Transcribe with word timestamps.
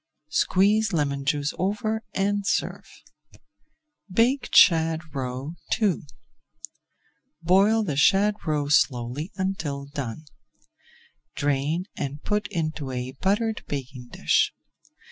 Squeeze 0.31 0.93
lemon 0.93 1.25
juice 1.25 1.53
over 1.59 2.01
and 2.15 2.43
serve. 2.43 2.89
BAKED 4.09 4.55
SHAD 4.57 5.13
ROE 5.13 5.53
II 5.79 6.07
Boil 7.43 7.83
the 7.83 7.95
shad 7.95 8.33
roe 8.47 8.67
slowly 8.67 9.31
until 9.35 9.85
done. 9.85 10.25
Drain 11.35 11.85
and 11.95 12.19
put 12.23 12.47
into 12.47 12.89
a 12.89 13.11
buttered 13.11 13.63
baking 13.67 14.07
dish. 14.07 14.51